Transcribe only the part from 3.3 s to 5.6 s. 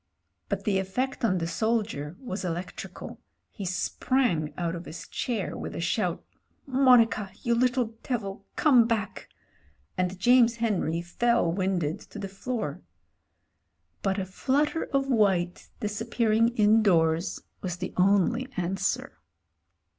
He sprang out of his chair